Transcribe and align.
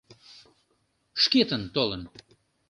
Шкетын 1.21 1.63
толын. 1.75 2.01